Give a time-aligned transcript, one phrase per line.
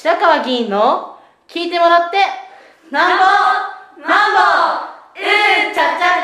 [0.00, 1.16] 白川議員の
[1.48, 2.18] 聞いてもらって
[2.92, 3.24] なんぼ
[4.00, 4.38] なんぼ
[5.18, 6.22] うんちゃちゃ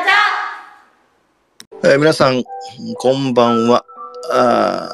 [1.83, 2.41] ちゃ、えー、皆さん
[2.97, 3.83] こんばんは。
[4.31, 4.89] あ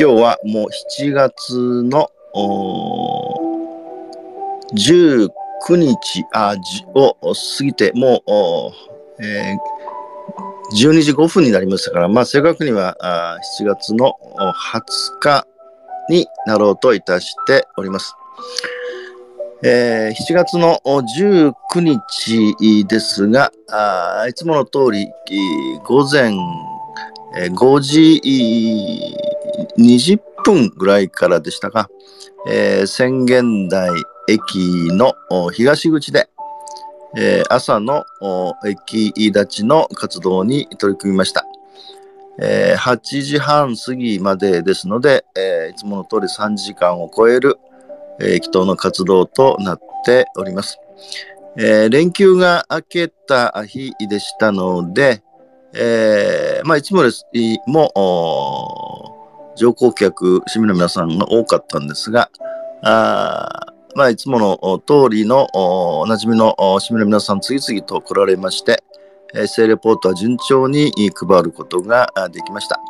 [0.00, 0.66] 今日はもう
[0.98, 2.10] 7月の
[4.72, 5.28] 19
[5.76, 6.56] 日あ
[6.94, 7.16] を
[7.58, 8.22] 過ぎても
[9.18, 9.58] う、えー
[10.74, 14.82] 12時5分になりましたから、まあ、正確にはあ7月の20
[15.20, 15.46] 日
[16.08, 18.14] になろうといたしております。
[19.62, 25.08] えー、7月の19日ですが、あいつもの通り、
[25.84, 26.34] 午前
[27.34, 28.20] 5時
[29.78, 31.88] 20分ぐらいからでしたが、
[32.48, 33.90] えー、宣言台
[34.28, 35.14] 駅の
[35.52, 36.28] 東口で、
[37.16, 38.04] えー、朝の
[38.66, 41.46] 駅立ちの活動に取り組みました。
[42.38, 47.58] えー、8時半過ぎまでですので、えー、いつもの通り3時間を超える、
[48.20, 50.78] えー、祈祷の活動となっております。
[51.58, 55.22] えー、連休が明けた日でしたので、
[55.74, 57.26] えー、まあ、いつもです、
[57.66, 57.92] も、
[59.56, 62.30] 乗降客、市民の皆さんが多かったんですが、
[62.82, 63.48] あ
[63.94, 68.82] まあ、いつもの通りのおなじみの市民の皆さん次々と来られまして、
[69.34, 72.80] えー、レポートは順調に配ることができました。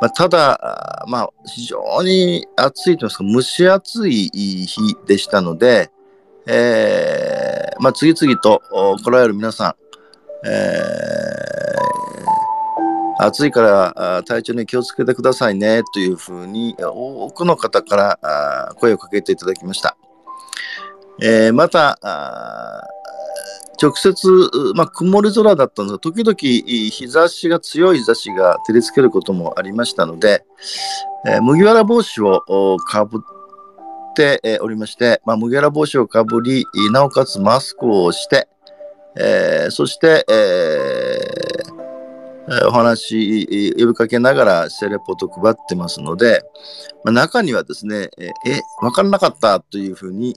[0.00, 5.90] まあ、ただ、まあ、非常に暑いと言いますか、蒸し暑い日でしたので、
[6.46, 8.60] えー、まあ、次々と
[9.02, 9.74] 来られる皆さん、
[10.46, 19.96] えー、暑いから体調に気をつけてくださいねというふうに多くの方から声をかけていただきました。
[21.22, 21.98] えー、また、
[23.80, 24.28] 直接、
[24.74, 30.44] まあ、曇り空だったんですが、時々日差しが強い日差しが照りつけることもありましたので、
[31.26, 38.48] えー、麦わら帽子をかぶっておりまして、まあ、麦わら帽子をかぶり、なおかつマスクをして、
[39.16, 46.42] えー、そして、えー、お話、呼びかけながらセレポート配ってますので、
[47.04, 48.32] まあ、中にはですね、え、
[48.82, 50.36] わからなかったというふうに、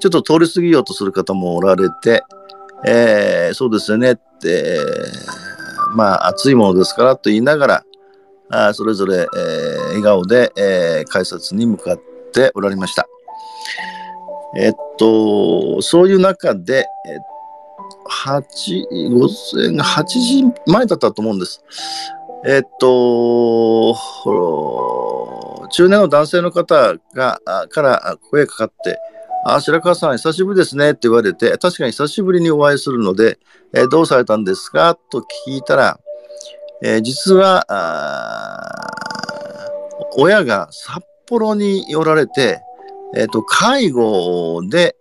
[0.00, 2.22] ちょっと通り過ぎようとする方もおられて、
[2.86, 4.78] えー、そうですよねって、
[5.94, 7.84] まあ、暑いものですからと言いながら、
[8.50, 12.00] あそれぞれ、えー、笑顔で、えー、改札に向かっ
[12.32, 13.06] ておられました。
[14.56, 17.18] えっと、そういう中で、え
[18.06, 21.64] 8、午前8時前だったと思うんです。
[22.46, 23.94] えっと、
[25.70, 27.40] 中年の男性の方が、
[27.70, 28.98] から声かかって、
[29.46, 33.38] あ、白川さん、久しぶりですねって言われて、確かに久しぶりにお会いするので、
[33.74, 34.98] えー、どうされたんですか？
[35.10, 36.00] と聞いたら、
[36.82, 37.66] えー、実は、
[40.16, 42.60] 親が札幌におられて、
[43.14, 44.96] えっ、ー、と、介護で、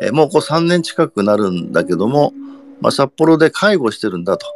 [0.00, 2.32] えもうこう3年近くなるんだけども、
[2.80, 4.46] まあ、札幌で介護してるんだと。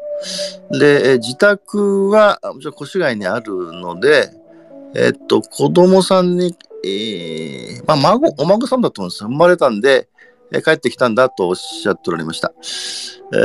[0.78, 4.30] で、え自宅は、もちろん越谷にあるので、
[4.94, 9.24] えっと、子供さんにえー、まあ、孫、お孫さんだと思うんです。
[9.24, 10.08] 生まれたんで、
[10.52, 12.52] えー、帰ってきたんだとおっしゃっておられました。
[13.32, 13.36] え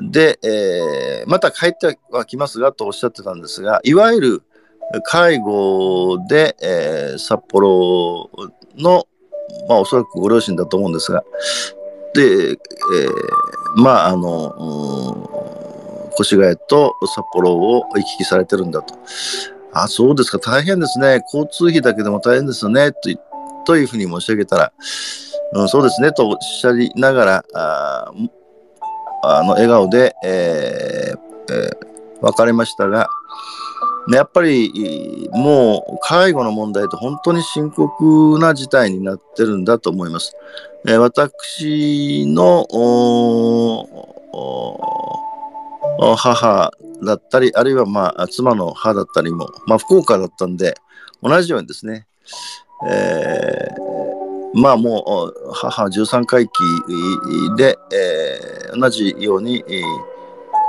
[0.00, 4.42] ー、で、えー、また帰ってはきますがとおっしゃってたんですが、いわゆる
[5.04, 8.30] 介護で、えー、札幌
[8.76, 9.06] の、
[9.68, 11.24] まあ、おそらくご両親だと思うんですが、
[12.14, 12.56] で、えー、
[13.76, 15.30] まあ、あの、
[16.18, 18.94] 越谷と札幌を行き来されてるんだと。
[19.72, 21.22] あ、そうですか、大変ですね。
[21.32, 22.92] 交通費だけでも大変ですよね。
[22.92, 23.10] と
[23.66, 24.72] というふうに申し上げたら、
[25.52, 28.12] うん、そうですね、とおっしゃりながら、あ
[29.22, 31.76] あの笑顔で、えーえー、
[32.20, 33.08] 別れましたが、
[34.12, 40.36] やっぱりもう介護の問題と本当に深刻な事態になってるんだと思います。
[40.86, 42.64] えー、私の
[45.98, 46.70] 母
[47.04, 50.74] だったり、あるいはまあ妻の母だったりも、まあ、福岡だったんで、
[51.22, 52.06] 同じようにですね、
[52.88, 56.52] えー、まあもう母13回忌
[57.56, 59.64] で、えー、同じように、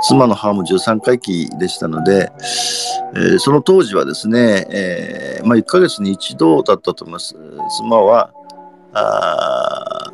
[0.06, 2.30] 妻の母も13回忌でしたので、
[3.14, 7.34] えー、その当時はですね、えー、まあ1ヶ月に一度だったと思います。
[7.78, 8.30] 妻は、
[8.94, 10.12] あ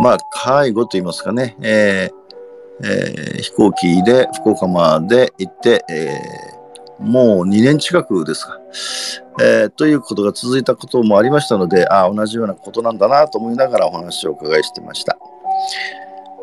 [0.00, 2.17] まあ介護といいますかね、えー
[2.84, 8.58] えー、飛行機で福岡まで行って、えー、もう2年近くですか、
[9.40, 15.18] えー、ということが続いたこともありましたので、ああ、同じようなことなんだなと思いながらお話をお伺いしてました。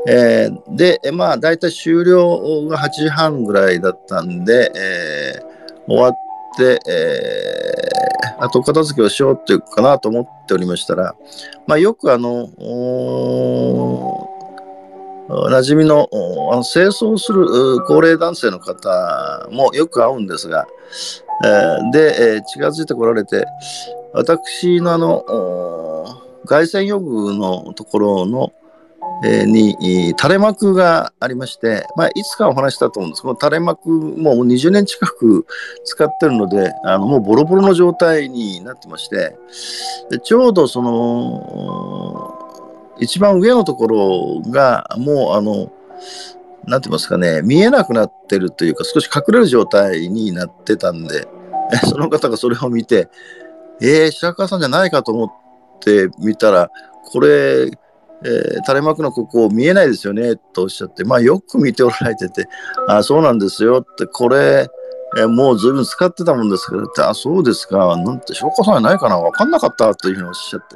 [0.08, 6.14] えー、で、まあ、大体終了が8時半ぐらいだったんで、えー、終わっ
[6.58, 7.76] て、え
[8.40, 11.16] 後片付けをしようっていうかなと思っておりましたら、
[11.68, 12.50] まあ、よくあの、
[15.28, 16.08] 馴染みの
[16.52, 20.68] あの清掃する高齢男性の方もよく会うんですが、
[21.44, 23.46] え、で、え、近づいてこられて、
[24.14, 25.26] 私のあの、
[26.46, 28.54] 外旋用具のところの、
[29.24, 29.76] え、に
[30.20, 33.22] 垂れ幕がありまして、まあ、いつかお話したと思うんです。
[33.22, 35.46] この垂れ幕もう20年近く
[35.86, 39.38] 使ってるのであのもうボロボロの状態になってまして
[40.10, 42.45] でちょうどその
[43.00, 45.72] 一番上のところがもうあの
[46.66, 51.28] なんて言いますかね見えなくなってるというか少し隠れる状態になってたんで
[51.90, 53.10] その方がそれを見て
[53.82, 56.72] えー、白川さんじゃないかと思って見たら
[57.12, 57.72] これ
[58.24, 62.48] えー、垂れ幕のここ見えないですよねとおっしゃって、まあ、よく見ておられてて、
[62.88, 64.68] あそうなんですよって、これ、
[65.18, 70.76] え、もうずいぶん使ってたもんですから、あそうですか、なんて、証拠さんないかな、分かんなかったというふうにおっしゃって、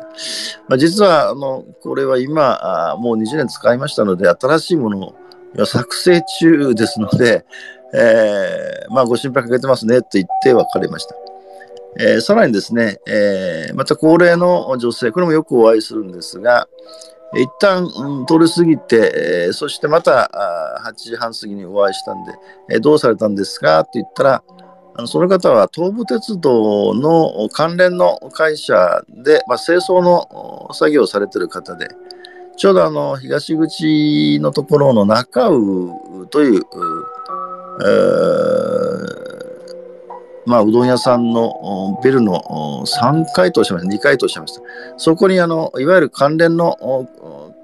[0.70, 5.16] まあ、実はあのこれは今あ、もう20年使いましたので、新しいものを
[5.66, 7.46] 作成中ですので、
[7.94, 11.16] えー、まあ、ご心配かけてますねと言って別れました。
[12.00, 16.68] えー、さらにですね、えー、また高齢の女性、これもよくお会いするんですが、
[17.36, 22.34] 一旦、うん、通り過ぎて、えー、そしてまた8時半過ぎにお会いしたんで、
[22.72, 23.84] えー、どうされたんですか？
[23.86, 24.44] と言ったら、
[24.96, 31.88] あのその方は東武鉄道の関連の会社で、まあ、清掃の作業をされてる方で、
[32.58, 36.64] ちょうどあの東口のところの中尾という、
[37.82, 39.29] えー
[40.50, 42.42] まあ、うどん屋さんのビルの
[42.84, 44.62] 3階とおっしゃいました、2階とおっしゃいました。
[44.98, 47.08] そこにあのいわゆる関連の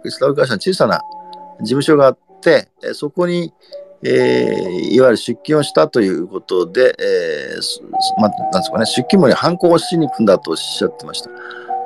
[0.06, 1.02] イスラム会社の小さな
[1.62, 3.52] 事務所があって、そこに、
[4.04, 11.32] えー、いわゆる出勤をしたということで、えー、まあ、なんですかね、出勤もに反抗をしに行くんだとおっしゃってました。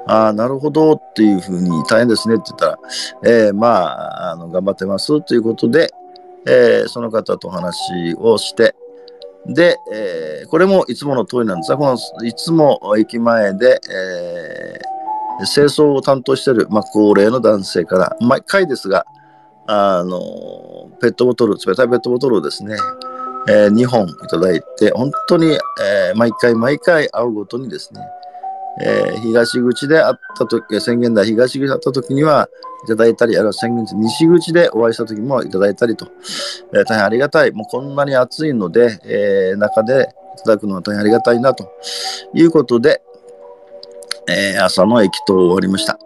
[0.06, 2.80] ああ、なるほどっていうふうに大変ですねって言ったら、
[3.24, 5.94] えー、まあ、あの頑張ってますということで、
[6.46, 8.76] えー、その方とお話をして、
[9.46, 11.72] で、えー、これもいつもの通りなんです。
[11.72, 19.06] が、このいつも駅前で、えー、清掃を担当している、まあ、高齢の男性から、毎回ですが、
[19.68, 22.76] あの、ペットボトル、冷たいペットボトルをですね、
[23.48, 28.02] えー、2本いただいて、本当に、え、毎回毎回会うごとにですね、
[28.82, 32.50] えー、東口で会ったとき、宣言台東口で会ったときには、
[32.84, 36.08] いただいたり、あるいは宣言地西口でお会いしたときもいただいたりと、
[36.74, 37.52] えー、大変ありがたい。
[37.52, 41.70] もうこんなに暑いので、えー、中でいただくのは大変ありがたいなと
[42.34, 43.02] いうことで、
[44.30, 46.00] えー、朝の駅と終わりました。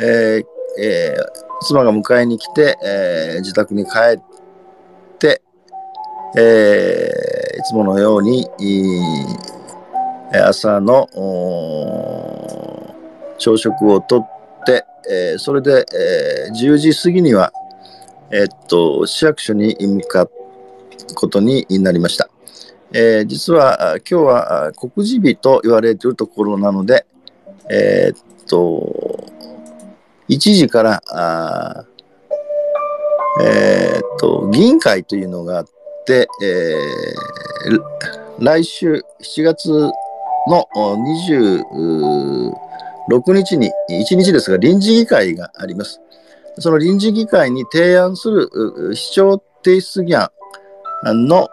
[0.00, 0.44] えー
[0.80, 4.20] えー、妻が迎えに来て、えー、自宅に帰っ
[5.18, 5.42] て、
[6.36, 8.48] えー、いつものように、
[10.32, 11.08] 朝の
[13.38, 17.52] 朝食をとって、えー、それで、えー、10時過ぎには、
[18.30, 20.30] えー、っと市役所に向かう
[21.14, 22.28] ことになりました。
[22.92, 27.06] えー、実は今日は告示日と言われているところなので、
[27.70, 29.24] え、っと
[30.28, 31.84] 1時からあ、
[33.42, 35.66] え、っと議員会というのがあっ
[36.06, 36.74] て、え、
[38.38, 39.90] 来週7月
[40.48, 40.66] の
[43.06, 46.00] 26日に、1日ですが臨時議会があります。
[46.58, 48.50] その臨時議会に提案する
[48.96, 50.30] 市長提出議案
[51.04, 51.48] の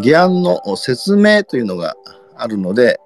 [0.00, 1.94] 議案の説明というのが
[2.36, 3.00] あるので、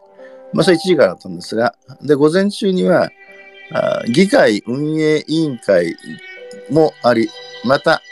[0.53, 3.11] まあ、それ1時からだったんですが、で、午前中には、
[4.13, 5.97] 議会運営委員会
[6.71, 7.29] もあり、
[7.65, 8.03] また、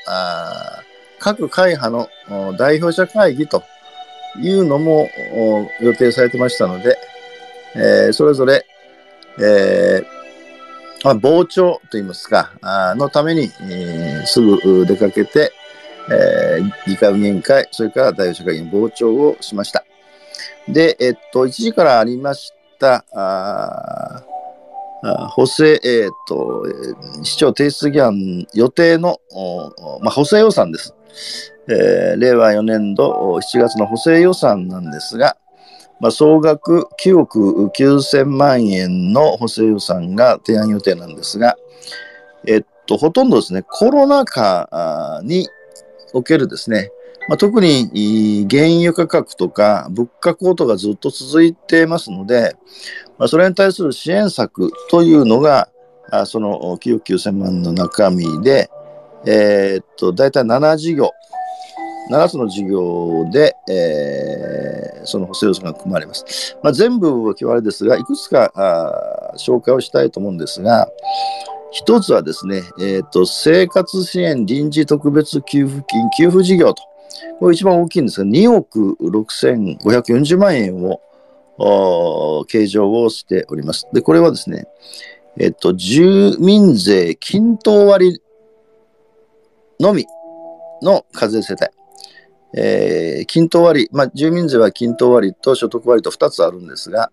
[1.19, 1.91] 各会派
[2.29, 3.63] の代表者会議と
[4.41, 5.09] いうのも
[5.81, 6.97] 予定されてましたので、
[7.75, 8.67] えー、それぞれ、
[9.39, 10.15] えー
[11.05, 15.53] まあ、傍聴といいますか、あのために、えー、すぐ出かけて、
[16.11, 19.85] えー、議会運営委員会、それから大学社会議の傍聴をしました。
[20.67, 24.25] で、えっと、1時からありました、あ
[25.29, 26.65] 補正、え、っと、
[27.23, 29.21] 市長提出議案予定の、
[30.01, 30.95] まあ、補正予算です。
[31.69, 35.37] えー、令和4年度7月の補正予算なんですが、
[36.01, 41.57] まあ、総額9億9000万円の補正予算が提案予定なんですが、
[42.47, 45.49] えっと、ほとんどですね、コロナ禍に
[46.13, 46.91] おけるですね、
[47.29, 52.55] まあ、特に原油価格とか物価高騰がずっと続いていますので、
[53.19, 55.69] まあ、それに対する支援策というのが、
[56.11, 58.69] あその9億9000万の中身で、
[59.27, 61.13] えー、っと、大体7事業、
[62.11, 66.57] 7つの事業で、えー、その補正予算が組まれます。
[66.63, 70.89] まあ、全部は今日あれですが、いくつかあ紹介をしたいと思うんですが、
[71.71, 76.83] 一つはですね、えーと、生活支援臨時特別給付金給付事業と、
[77.41, 80.85] これ一番大きいんですが、2億6540万円
[81.59, 83.89] を計上をしております。
[83.93, 84.67] で、これはですね、
[85.37, 88.23] えっ、ー、と、住民税均等割
[89.81, 90.07] のみ
[90.83, 91.84] の課税世帯。
[92.57, 97.11] えー、均等割、まあ、住民税は均等割と所得割と2つあるんですが、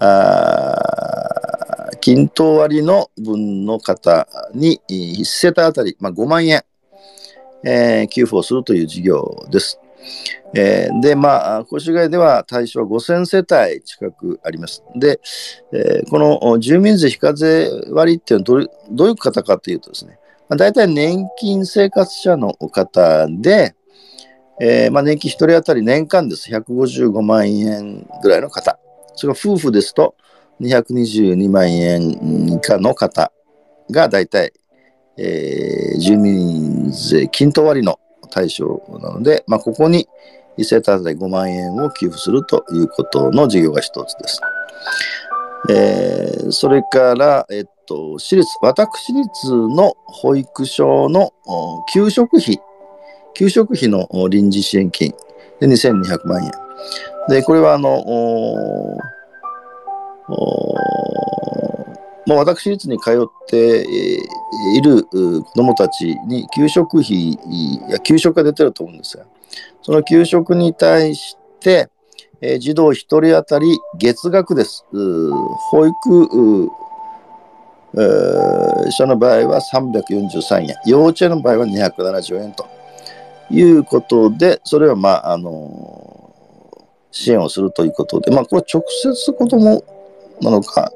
[0.00, 6.62] あ均等割の分の方に1世帯当たり、まあ、5万円、
[7.64, 9.78] えー、給付をするという事業です。
[10.54, 14.82] えー、で、まあ、越谷では対象は5000世帯近くあります。
[14.96, 15.20] で、
[15.72, 20.18] えー、この住民税非課税割っていうのはどどういう方かというとですね、
[20.48, 23.74] まあ、大体年金生活者の方で、
[24.60, 26.50] えー、まあ、年金1人当たり年間です。
[26.50, 28.78] 155万円ぐらいの方。
[29.16, 30.14] それから夫婦ですと
[30.60, 32.10] 222万円
[32.48, 33.32] 以下の方
[33.90, 34.52] が大体、
[35.16, 37.98] えー、住民税均等割の
[38.30, 40.06] 対象なので、まあ、ここに
[40.58, 44.40] 1世帯当たり5万円を給付するということの事業が一つです。
[45.70, 51.32] えー、それから、えっと、私立、私立の保育所の
[51.92, 52.60] 給食費
[53.40, 55.14] 給食費の臨時支援金
[55.60, 56.52] で2200万円。
[57.30, 58.98] で、これはあの、
[62.26, 67.38] まあ、私立に通っている子どもたちに給食費
[67.88, 69.24] や給食が出てると思うんですが、
[69.80, 71.88] その給食に対して、
[72.42, 74.84] えー、児童1人当たり月額です。
[74.92, 76.68] 保育
[77.92, 82.79] えー、所の場合は343円、幼稚園の場合は270円と。
[83.50, 86.34] いうことで、それは、まあ、あの、
[87.10, 89.84] 支援をするということで、まあ、これは直接子供
[90.40, 90.92] なのか、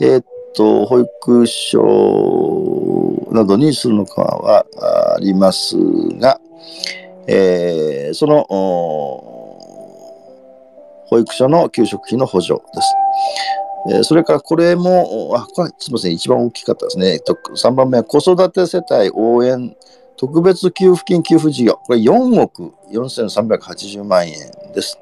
[0.00, 4.64] えー、っと、保育所などにするのかは
[5.16, 5.76] あります
[6.18, 6.40] が、
[7.26, 8.44] えー、その、
[11.06, 12.94] 保育所の給食費の補助です。
[13.90, 17.18] えー、それからこれも、あ、これすみません、一番大きかったですね。
[17.24, 19.76] 3番目は子育て世帯応援
[20.20, 24.34] 特別給付金給付事業、これ4億4380万円
[24.74, 24.98] です。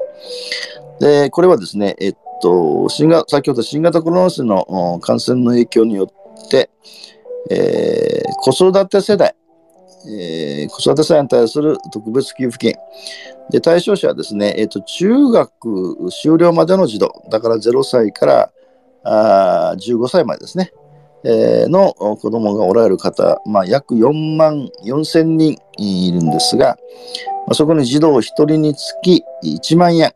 [1.01, 6.71] で、これはですね、えっと、新型先ほど新型コロナウイルスの感染の影響によって、
[7.51, 9.35] えー、子育て世代、
[10.09, 12.81] えー、子育て世代に対する特別給付金。
[13.51, 18.53] で、対象者はですね、えっと、中学修了までの児童、だから0歳から
[19.03, 20.73] あ15歳までですね。
[21.25, 26.77] の子供がおられる方、まあ、約4万4千人いるんですが、
[27.53, 30.13] そこに児童1人につき1万円。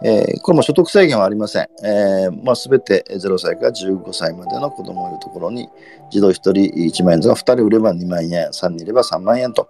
[0.00, 1.68] えー、これも所得制限はありません。
[1.84, 5.68] えー、まあ、全て0歳から15歳までの子供がいるところに、
[6.10, 9.68] 児童1人1万円ですが、2人売れば2万円、3人いれば3万円と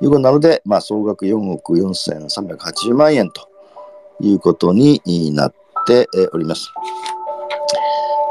[0.00, 3.48] いうことなので、まあ、総額4億4380万円と
[4.20, 5.00] いうことに
[5.32, 5.54] なっ
[5.86, 6.72] ております。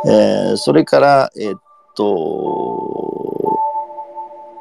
[0.05, 1.55] えー、それから、え、っ
[1.95, 3.59] と、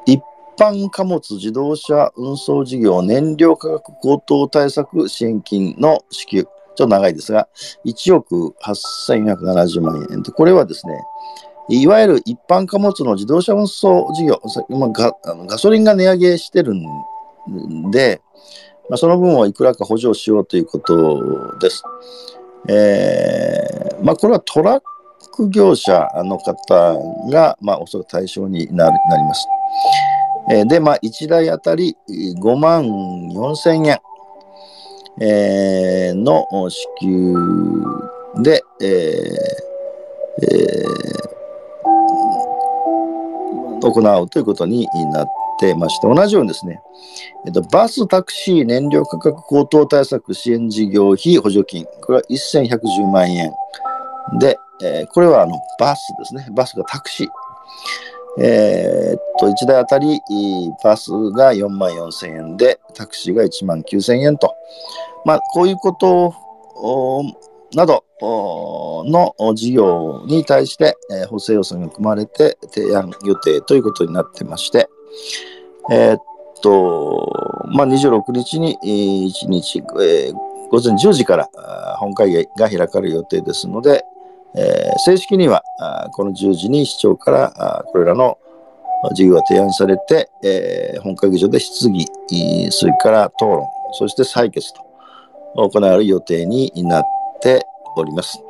[0.07, 0.23] 一
[0.59, 6.45] 般貨物自動車運送事業燃料価格高騰対策支援金の支給。
[6.45, 7.49] ちょっと長いですが、
[7.87, 10.23] 1億8470万円。
[10.23, 10.93] これはですね、
[11.69, 15.13] いわゆる一般貨物の自動車運送事業、まあ、ガ
[15.47, 18.21] ガソリンが値上げしてるんで、
[18.89, 21.83] まあ、その分をいくらか補助しようということです。
[22.69, 24.85] えー、まあ、これはトラック
[25.51, 26.55] 業者の方
[27.31, 29.47] が、まあ、おそらく対象になります。
[30.51, 33.99] えー、で、まあ、1台あたり5万4千円、
[35.21, 37.35] えー、の支給
[38.43, 39.67] で、えー
[40.43, 45.27] えー、行うということになっ
[45.59, 46.81] てまして、同じようにですね、
[47.47, 53.53] えっと、バス、タクシー、燃料価格高騰対策支援事業費補助金、これは1110万円
[54.39, 56.47] で、えー、これはあのバスですね。
[56.53, 57.29] バスがタクシー。
[58.39, 60.21] えー、っと、1台あたり
[60.85, 64.55] バスが4万4千円で、タクシーが1万9千円と。
[65.25, 66.35] まあ、こういうこと
[67.75, 74.89] などの事業に対して、えー、補正予算が組まれて提案予定ということになってまして、
[75.91, 76.23] えー、っ
[76.63, 80.35] と、まあ、26日に1日、えー、
[80.71, 81.49] 午前10時から
[81.99, 84.05] 本会議が開かれる予定ですので、
[84.59, 88.39] えー、正式にはあこの10時に市長からあこれらの
[89.11, 92.07] 授業が提案されて、えー本会議場で質疑、
[92.71, 94.83] それから討論、そして採決と
[95.55, 97.05] 行われる予定になっ
[97.41, 98.43] ております。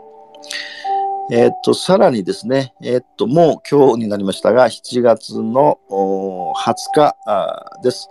[1.30, 8.08] えーっと、さらにですね、えーっと、もう今日になりましたが、7月の20日あです。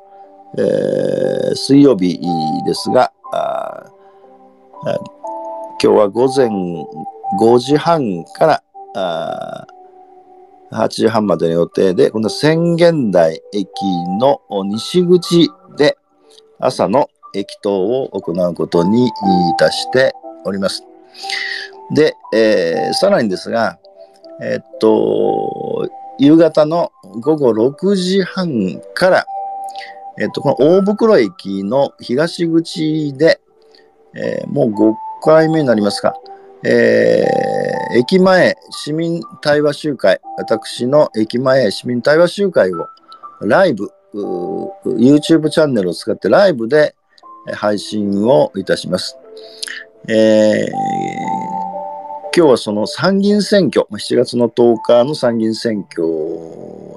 [0.58, 2.20] えー水曜日
[2.66, 3.84] ですが、あ
[5.82, 6.50] 今日は午前
[7.40, 8.64] 5時半から
[8.96, 9.68] あ
[10.72, 13.70] 8時半までの予定で、この宣言台駅
[14.20, 15.98] の西口で
[16.60, 19.12] 朝の駅頭を行うことにい
[19.58, 20.14] たして
[20.44, 20.84] おります。
[21.94, 23.80] で、えーさらにですが、
[24.42, 26.92] えーっと、夕方の
[27.22, 29.26] 午後6時半から、
[30.20, 33.40] えーっと、この大袋駅の東口で、
[34.14, 36.16] えーもう5回目になりますか、
[36.66, 37.36] えー
[37.98, 42.88] 駅前市民対話集会、私の駅前市民対話集会を
[43.42, 43.90] ライブ、
[44.84, 46.96] YouTube チャンネルを使ってライブで
[47.54, 49.18] 配信をいたします。
[50.10, 51.16] えー
[52.38, 56.06] 今日はその参議院選挙、7月の10日の参議院選挙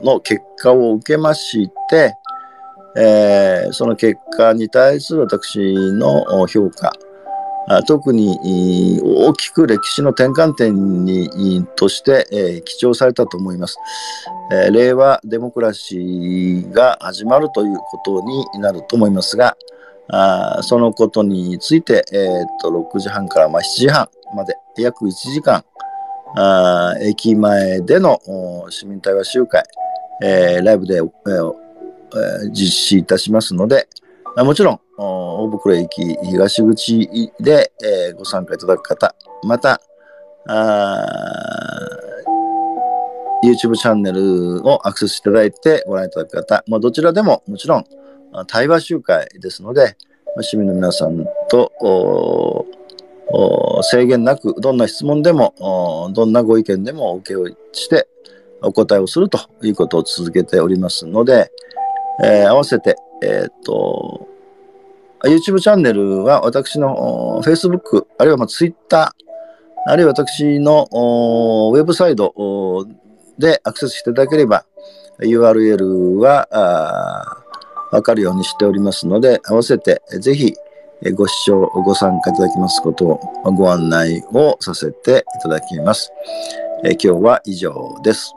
[0.02, 2.14] の結果を受けまして、
[2.96, 5.58] えーその結果に対する私
[5.92, 6.92] の評価、
[7.86, 13.78] 特に大きく歴史の転換点にとして、記帳されたと思います、
[14.72, 19.56] 令和デモクラシーが始まるということになると思いますが、
[20.10, 25.62] あそのことについて、えーと6時半からまあ7時半まで約1時間、
[26.36, 28.18] あ駅前での
[28.70, 29.62] 市民対話集会、
[30.22, 31.54] えーライブで、えー
[32.52, 33.86] 実施いたしますので、
[34.36, 37.08] まあもちろん、大袋駅東口
[37.40, 39.80] で、えーご参加いただく方、また、
[43.44, 47.84] YouTube チャンネルをアクセスいただいてご覧いただく方、まあ、どちらでももちろん
[48.46, 49.96] 対話集会ですので、
[50.36, 52.66] まあ市民の皆さんとお
[53.82, 58.08] 制限なく、どんな質問でも、どんなご意見でもお受けをして、
[58.62, 61.52] お答えをするということを続けておりますので、
[62.24, 64.28] えー合わせて、えーと、
[65.24, 69.12] YouTube チャンネルは私の Facebook、あるいはまあ Twitter、
[69.86, 72.86] あるいは私のウェブサイト
[73.38, 74.64] でアクセスしていただければ、
[75.20, 80.54] URL はあーわかるようにしておりますので、合わせてぜひ
[81.14, 86.12] ご視聴、ご参加いただきますことをご案内をさせていただきます。
[86.84, 88.20] え今日は以上です。